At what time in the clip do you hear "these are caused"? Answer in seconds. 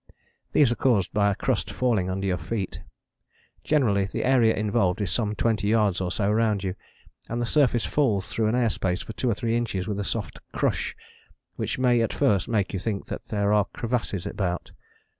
0.51-1.13